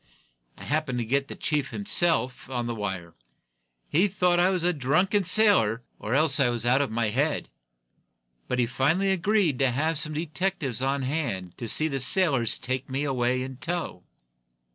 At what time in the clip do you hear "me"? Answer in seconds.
12.89-13.03